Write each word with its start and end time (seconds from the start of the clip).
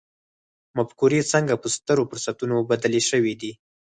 مفکورې 0.77 1.21
څنګه 1.31 1.53
په 1.61 1.67
سترو 1.75 2.07
فرصتونو 2.09 2.55
بدلې 2.69 3.01
شوې 3.09 3.33
دي. 3.41 3.51